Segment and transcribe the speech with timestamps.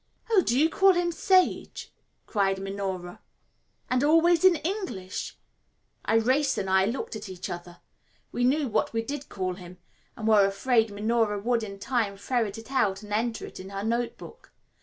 [0.31, 1.93] "Oh, do you call him Sage?"
[2.25, 3.19] cried Minora;
[3.87, 5.37] "and always in English?"
[6.07, 7.81] Irais and I looked at each other.
[8.31, 9.77] We knew what we did call him,
[10.17, 13.83] and were afraid Minora would in time ferret it out and enter it in her
[13.83, 14.51] note book.